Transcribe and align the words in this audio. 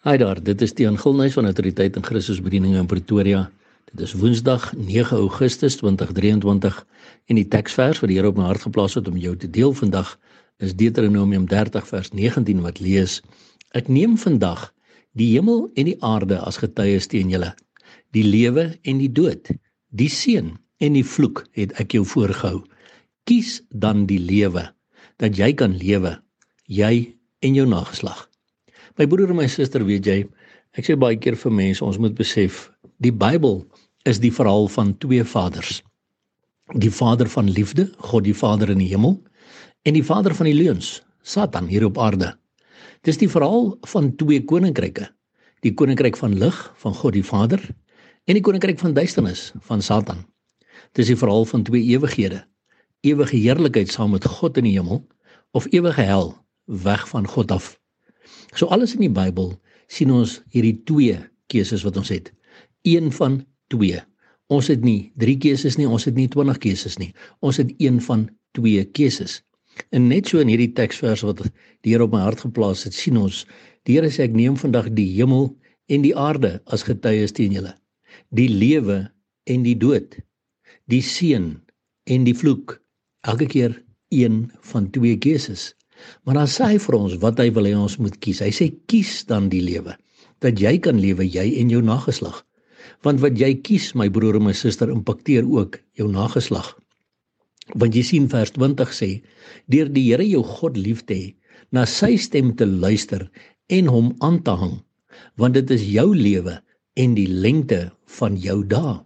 Hi 0.00 0.14
daar, 0.16 0.38
dit 0.40 0.62
is 0.64 0.72
Tiaan 0.72 0.94
Gilnuys 0.96 1.34
van 1.36 1.44
Autoriteit 1.44 1.96
en 1.96 2.04
Christus 2.04 2.38
Bediening 2.40 2.78
in 2.80 2.86
Pretoria. 2.88 3.42
Dit 3.90 4.00
is 4.00 4.14
Woensdag 4.16 4.70
9 4.72 5.16
Augustus 5.16 5.74
2023 5.76 6.78
en 7.28 7.36
die 7.36 7.44
teksvers 7.52 8.00
wat 8.00 8.08
die 8.08 8.16
Here 8.16 8.30
op 8.32 8.38
my 8.40 8.46
hart 8.48 8.64
geplaas 8.64 8.96
het 8.96 9.10
om 9.10 9.18
jou 9.20 9.34
te 9.36 9.50
deel 9.52 9.74
vandag 9.76 10.14
is 10.64 10.72
Deuteronomium 10.72 11.44
30 11.50 11.84
vers 11.90 12.08
19 12.16 12.62
wat 12.64 12.80
lees: 12.80 13.18
Ek 13.76 13.92
neem 13.92 14.16
vandag 14.16 14.70
die 15.12 15.28
hemel 15.34 15.66
en 15.76 15.90
die 15.92 15.98
aarde 16.00 16.40
as 16.48 16.62
getuies 16.64 17.10
teen 17.12 17.28
julle, 17.28 17.52
die 18.16 18.24
lewe 18.24 18.70
en 18.80 19.04
die 19.04 19.12
dood, 19.12 19.52
die 19.92 20.08
seën 20.08 20.54
en 20.80 20.96
die 20.96 21.04
vloek 21.04 21.44
het 21.52 21.76
ek 21.76 21.98
jou 21.98 22.06
voorgehou. 22.08 22.62
Kies 23.28 23.60
dan 23.68 24.08
die 24.08 24.22
lewe 24.32 24.64
dat 25.20 25.36
jy 25.36 25.52
kan 25.52 25.76
lewe, 25.76 26.16
jy 26.64 27.12
en 27.44 27.60
jou 27.60 27.68
nageslag. 27.68 28.29
My 29.00 29.06
broer 29.08 29.30
en 29.32 29.38
my 29.38 29.46
suster, 29.48 29.80
weet 29.88 30.04
jy, 30.04 30.14
ek 30.76 30.84
sê 30.84 30.94
baie 31.00 31.16
keer 31.16 31.32
vir 31.40 31.52
mense, 31.56 31.80
ons 31.80 31.96
moet 31.96 32.12
besef, 32.18 32.66
die 33.00 33.14
Bybel 33.16 33.62
is 34.04 34.18
die 34.20 34.28
verhaal 34.28 34.68
van 34.68 34.90
twee 35.00 35.24
vaders. 35.24 35.78
Die 36.84 36.90
Vader 36.92 37.30
van 37.32 37.48
liefde, 37.48 37.86
God 38.10 38.26
die 38.26 38.36
Vader 38.36 38.74
in 38.74 38.82
die 38.84 38.90
hemel, 38.90 39.16
en 39.88 39.96
die 39.96 40.04
Vader 40.04 40.36
van 40.36 40.50
die 40.50 40.58
leuns, 40.58 40.98
Satan 41.24 41.72
hier 41.72 41.88
op 41.88 41.96
aarde. 41.96 42.34
Dis 43.08 43.16
die 43.16 43.30
verhaal 43.32 43.72
van 43.88 44.12
twee 44.20 44.44
koninkryke. 44.44 45.08
Die 45.64 45.72
koninkryk 45.72 46.20
van 46.20 46.36
lig 46.36 46.60
van 46.84 47.00
God 47.00 47.16
die 47.16 47.24
Vader 47.24 47.64
en 48.28 48.36
die 48.36 48.44
koninkryk 48.44 48.84
van 48.84 48.92
duisternis 48.92 49.48
van 49.64 49.80
Satan. 49.80 50.26
Dis 50.92 51.08
die 51.08 51.16
verhaal 51.16 51.48
van 51.48 51.64
twee 51.64 51.88
ewighede. 51.88 52.44
Ewige 53.00 53.40
heerlikheid 53.40 53.88
saam 53.88 54.12
met 54.12 54.28
God 54.28 54.60
in 54.60 54.68
die 54.68 54.76
hemel 54.76 55.06
of 55.56 55.72
ewige 55.72 56.04
hel 56.04 56.34
weg 56.84 57.08
van 57.08 57.24
God 57.24 57.56
af. 57.56 57.78
So 58.54 58.66
alles 58.66 58.94
in 58.96 59.04
die 59.06 59.12
Bybel 59.12 59.54
sien 59.90 60.12
ons 60.14 60.40
hierdie 60.54 60.78
twee 60.88 61.18
keuses 61.50 61.84
wat 61.86 61.98
ons 62.00 62.10
het. 62.12 62.30
Een 62.86 63.10
van 63.12 63.40
twee. 63.72 64.00
Ons 64.50 64.70
het 64.70 64.82
nie 64.82 65.12
3 65.22 65.36
keuses 65.38 65.76
nie, 65.78 65.86
ons 65.86 66.06
het 66.08 66.16
nie 66.18 66.28
20 66.30 66.58
keuses 66.62 66.98
nie. 66.98 67.12
Ons 67.46 67.60
het 67.62 67.70
een 67.78 68.00
van 68.02 68.26
twee 68.58 68.82
keuses. 68.98 69.38
En 69.94 70.08
net 70.10 70.30
so 70.30 70.42
in 70.42 70.50
hierdie 70.50 70.72
teksvers 70.74 71.22
wat 71.26 71.44
die 71.46 71.92
Here 71.92 72.04
op 72.04 72.14
my 72.14 72.24
hart 72.24 72.42
geplaas 72.42 72.82
het, 72.84 72.96
sien 72.96 73.18
ons 73.20 73.44
die 73.86 73.96
Here 73.96 74.10
sê 74.10 74.26
ek 74.26 74.34
neem 74.34 74.58
vandag 74.58 74.90
die 74.96 75.06
hemel 75.14 75.52
en 75.90 76.02
die 76.02 76.14
aarde 76.18 76.58
as 76.74 76.84
getuies 76.86 77.34
teen 77.36 77.54
julle. 77.54 77.72
Die 78.34 78.48
lewe 78.50 79.04
en 79.50 79.62
die 79.66 79.76
dood. 79.78 80.18
Die 80.90 81.02
seën 81.02 81.52
en 82.10 82.26
die 82.26 82.34
vloek. 82.34 82.80
Elke 83.26 83.46
keer 83.46 83.78
een 84.10 84.48
van 84.72 84.90
twee 84.90 85.18
keuses. 85.18 85.70
Maar 86.24 86.42
dan 86.42 86.50
sê 86.50 86.74
hy 86.74 86.78
vir 86.82 86.96
ons 86.98 87.16
wat 87.22 87.40
hy 87.42 87.48
wil 87.56 87.68
hê 87.68 87.74
ons 87.76 87.96
moet 88.02 88.16
kies. 88.22 88.42
Hy 88.44 88.52
sê 88.54 88.70
kies 88.90 89.24
dan 89.28 89.48
die 89.52 89.62
lewe 89.64 89.96
dat 90.40 90.60
jy 90.60 90.78
kan 90.80 90.96
lewe 90.96 91.26
jy 91.28 91.46
en 91.60 91.72
jou 91.72 91.82
nageslag. 91.84 92.38
Want 93.04 93.20
wat 93.20 93.36
jy 93.36 93.52
kies, 93.64 93.90
my 93.96 94.08
broer 94.12 94.38
en 94.38 94.46
my 94.48 94.54
suster, 94.56 94.88
impakteer 94.92 95.44
ook 95.44 95.76
jou 96.00 96.06
nageslag. 96.08 96.70
Want 97.76 97.96
jy 97.96 98.04
sien 98.08 98.28
vers 98.32 98.52
20 98.56 98.94
sê: 98.96 99.10
Deur 99.68 99.90
die 99.92 100.06
Here 100.08 100.24
jou 100.24 100.42
God 100.44 100.80
lief 100.80 101.04
te 101.06 101.18
hê, 101.18 101.28
na 101.76 101.84
sy 101.86 102.16
stem 102.16 102.54
te 102.56 102.66
luister 102.66 103.28
en 103.68 103.92
hom 103.92 104.10
aan 104.24 104.40
te 104.42 104.56
hang, 104.56 104.80
want 105.36 105.54
dit 105.54 105.70
is 105.76 105.84
jou 105.86 106.08
lewe 106.16 106.56
en 106.98 107.14
die 107.14 107.28
lengte 107.28 107.90
van 108.18 108.36
jou 108.40 108.62
dae. 108.64 108.98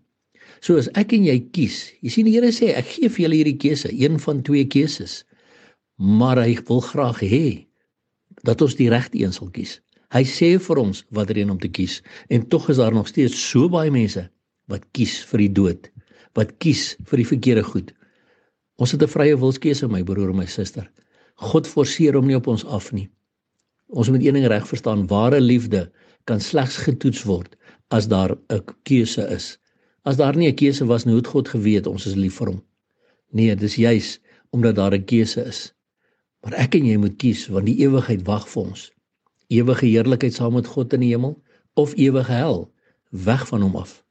So 0.64 0.78
as 0.80 0.88
ek 0.96 1.12
en 1.12 1.26
jy 1.26 1.36
kies, 1.52 1.82
jy 2.00 2.14
sien 2.14 2.30
die 2.30 2.38
Here 2.38 2.54
sê 2.54 2.72
ek 2.78 2.88
gee 2.94 3.10
vir 3.10 3.26
julle 3.26 3.40
hierdie 3.42 3.60
keuse, 3.60 3.90
een 3.92 4.16
van 4.22 4.40
twee 4.46 4.64
keuses 4.70 5.24
maar 5.96 6.40
hy 6.42 6.58
wil 6.66 6.80
graag 6.80 7.20
hê 7.20 7.66
dat 8.42 8.62
ons 8.62 8.74
die 8.74 8.90
regte 8.90 9.18
een 9.18 9.32
sal 9.32 9.50
kies. 9.50 9.80
Hy 10.14 10.22
sê 10.26 10.54
vir 10.58 10.78
ons 10.78 11.04
watter 11.10 11.38
een 11.38 11.50
om 11.50 11.58
te 11.58 11.68
kies 11.68 12.00
en 12.28 12.46
tog 12.48 12.68
is 12.70 12.78
daar 12.78 12.94
nog 12.94 13.08
steeds 13.08 13.34
so 13.50 13.68
baie 13.68 13.90
mense 13.90 14.28
wat 14.70 14.84
kies 14.92 15.20
vir 15.30 15.44
die 15.44 15.52
dood, 15.52 15.90
wat 16.34 16.54
kies 16.58 16.94
vir 17.08 17.22
die 17.22 17.28
verkeerde 17.28 17.64
goed. 17.66 17.92
Ons 18.78 18.92
het 18.92 19.02
'n 19.02 19.08
vrye 19.08 19.36
wilskeuse 19.36 19.88
my 19.88 20.02
broer 20.02 20.30
en 20.30 20.36
my 20.36 20.46
suster. 20.46 20.90
God 21.36 21.66
forceer 21.66 22.14
hom 22.14 22.26
nie 22.26 22.36
op 22.36 22.46
ons 22.46 22.64
af 22.64 22.92
nie. 22.92 23.08
Ons 23.88 24.10
moet 24.10 24.22
een 24.22 24.34
ding 24.34 24.46
reg 24.46 24.66
verstaan, 24.66 25.06
ware 25.06 25.40
liefde 25.40 25.90
kan 26.24 26.40
slegs 26.40 26.76
getoets 26.76 27.22
word 27.24 27.56
as 27.90 28.08
daar 28.08 28.36
'n 28.50 28.62
keuse 28.82 29.22
is. 29.30 29.58
As 30.04 30.16
daar 30.16 30.36
nie 30.36 30.48
'n 30.48 30.56
keuse 30.56 30.86
was 30.86 31.04
nie, 31.04 31.12
hoe 31.12 31.22
het 31.22 31.32
God 31.34 31.48
geweet 31.48 31.86
ons 31.86 32.06
is 32.06 32.14
lief 32.14 32.34
vir 32.34 32.46
hom? 32.46 32.62
Nee, 33.32 33.54
dis 33.56 33.76
juis 33.76 34.20
omdat 34.50 34.76
daar 34.76 34.94
'n 34.94 35.04
keuse 35.04 35.44
is. 35.44 35.72
Maar 36.44 36.58
ek 36.60 36.74
en 36.76 36.84
jy 36.84 36.96
moet 37.00 37.14
kies 37.16 37.46
want 37.48 37.64
die 37.70 37.78
ewigheid 37.80 38.24
wag 38.28 38.44
vir 38.52 38.66
ons. 38.68 38.88
Ewige 39.48 39.86
heerlikheid 39.88 40.36
saam 40.36 40.58
met 40.58 40.68
God 40.68 40.92
in 40.92 41.00
die 41.00 41.14
hemel 41.14 41.38
of 41.80 41.94
ewige 41.96 42.36
hel 42.36 42.66
weg 43.24 43.46
van 43.48 43.64
hom 43.64 43.78
af. 43.80 44.02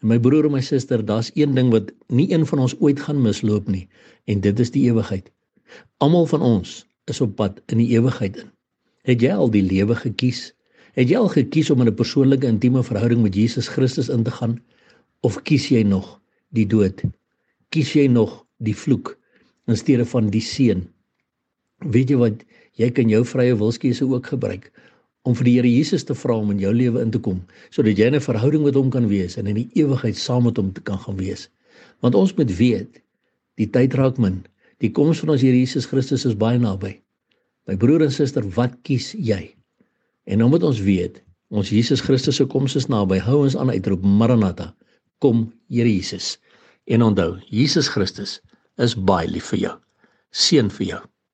En 0.00 0.08
my 0.12 0.16
broer 0.22 0.46
en 0.48 0.54
my 0.54 0.62
suster, 0.64 1.02
daar's 1.04 1.28
een 1.34 1.52
ding 1.58 1.68
wat 1.74 1.90
nie 2.08 2.30
een 2.32 2.46
van 2.48 2.64
ons 2.64 2.76
ooit 2.80 3.00
gaan 3.04 3.20
misloop 3.20 3.68
nie 3.68 3.84
en 4.24 4.40
dit 4.40 4.64
is 4.64 4.72
die 4.72 4.86
ewigheid. 4.88 5.28
Almal 6.00 6.24
van 6.32 6.44
ons 6.46 6.78
is 7.12 7.20
op 7.20 7.36
pad 7.36 7.60
in 7.68 7.82
die 7.82 7.90
ewigheid 7.98 8.40
in. 8.44 8.50
Het 9.08 9.28
jy 9.28 9.36
al 9.36 9.52
die 9.52 9.64
lewe 9.64 9.96
gekies? 9.98 10.52
Het 10.96 11.12
jy 11.12 11.20
al 11.20 11.32
gekies 11.36 11.70
om 11.70 11.84
in 11.84 11.92
'n 11.92 12.00
persoonlike 12.00 12.46
intieme 12.46 12.82
verhouding 12.82 13.22
met 13.22 13.34
Jesus 13.34 13.68
Christus 13.68 14.08
in 14.08 14.24
te 14.24 14.30
gaan 14.30 14.60
of 15.20 15.42
kies 15.42 15.68
jy 15.68 15.82
nog 15.82 16.20
die 16.48 16.66
dood? 16.66 17.02
Kies 17.68 17.92
jy 17.92 18.06
nog 18.06 18.46
die 18.56 18.76
vloek 18.76 19.18
in 19.66 19.76
steede 19.76 20.06
van 20.06 20.30
die 20.30 20.40
seën? 20.40 20.88
Weet 21.84 22.10
jy 22.10 22.18
wat 22.18 22.44
jy 22.78 22.90
kan 22.90 23.10
jou 23.10 23.24
vrye 23.24 23.54
wilskeuse 23.54 24.06
ook 24.06 24.26
gebruik 24.26 24.70
om 25.28 25.34
vir 25.38 25.44
die 25.44 25.54
Here 25.58 25.70
Jesus 25.70 26.04
te 26.04 26.14
vra 26.14 26.38
om 26.40 26.50
in 26.50 26.62
jou 26.62 26.72
lewe 26.74 27.02
in 27.02 27.10
te 27.14 27.20
kom 27.22 27.42
sodat 27.70 27.98
jy 27.98 28.10
'n 28.10 28.20
verhouding 28.20 28.64
met 28.64 28.74
hom 28.74 28.90
kan 28.90 29.08
wees 29.08 29.36
en 29.36 29.46
in 29.46 29.54
die 29.54 29.70
ewigheid 29.74 30.16
saam 30.16 30.44
met 30.44 30.56
hom 30.56 30.72
te 30.72 30.80
kan 30.80 30.98
gaan 30.98 31.16
wees. 31.16 31.48
Want 32.00 32.14
ons 32.14 32.34
moet 32.34 32.50
weet 32.56 33.02
die 33.56 33.66
tyd 33.66 33.94
raak 33.94 34.18
min. 34.18 34.44
Die 34.78 34.90
koms 34.90 35.20
van 35.20 35.30
ons 35.34 35.42
Here 35.42 35.56
Jesus 35.56 35.86
Christus 35.86 36.24
is 36.24 36.34
baie 36.34 36.58
naby. 36.58 37.00
My 37.66 37.76
broer 37.76 38.02
en 38.02 38.10
suster, 38.10 38.42
wat 38.56 38.78
kies 38.82 39.12
jy? 39.12 39.54
En 40.26 40.38
nou 40.38 40.48
moet 40.48 40.62
ons 40.62 40.80
weet, 40.80 41.22
ons 41.50 41.70
Jesus 41.70 42.00
Christus 42.00 42.36
se 42.36 42.46
koms 42.46 42.76
is 42.76 42.88
naby. 42.88 43.18
Hou 43.18 43.42
ons 43.44 43.56
aan 43.56 43.70
uitroep 43.70 44.02
Maranatha. 44.02 44.74
Kom 45.20 45.52
Here 45.68 45.88
Jesus. 45.88 46.38
En 46.86 47.02
onthou, 47.02 47.38
Jesus 47.50 47.88
Christus 47.88 48.40
is 48.78 48.94
baie 48.94 49.28
lief 49.28 49.50
vir 49.52 49.58
jou. 49.58 49.76
Seën 50.32 50.70
vir 50.70 50.86
jou. 50.86 51.02